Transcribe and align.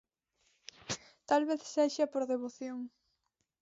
Tal 1.29 1.41
vez 1.49 1.61
sexa 1.75 2.05
por 2.13 2.23
devoción. 2.31 2.79